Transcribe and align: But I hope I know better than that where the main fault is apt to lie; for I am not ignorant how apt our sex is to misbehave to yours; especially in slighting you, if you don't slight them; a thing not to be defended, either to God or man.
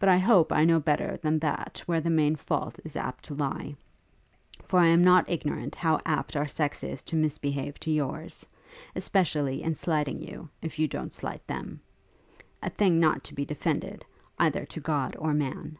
But 0.00 0.08
I 0.08 0.18
hope 0.18 0.50
I 0.52 0.64
know 0.64 0.80
better 0.80 1.20
than 1.22 1.38
that 1.38 1.84
where 1.86 2.00
the 2.00 2.10
main 2.10 2.34
fault 2.34 2.80
is 2.84 2.96
apt 2.96 3.22
to 3.26 3.34
lie; 3.36 3.76
for 4.64 4.80
I 4.80 4.88
am 4.88 5.04
not 5.04 5.30
ignorant 5.30 5.76
how 5.76 6.00
apt 6.04 6.34
our 6.34 6.48
sex 6.48 6.82
is 6.82 7.00
to 7.04 7.14
misbehave 7.14 7.78
to 7.78 7.92
yours; 7.92 8.44
especially 8.96 9.62
in 9.62 9.76
slighting 9.76 10.20
you, 10.20 10.48
if 10.62 10.80
you 10.80 10.88
don't 10.88 11.14
slight 11.14 11.46
them; 11.46 11.80
a 12.60 12.70
thing 12.70 12.98
not 12.98 13.22
to 13.22 13.34
be 13.34 13.44
defended, 13.44 14.04
either 14.36 14.64
to 14.66 14.80
God 14.80 15.14
or 15.16 15.32
man. 15.32 15.78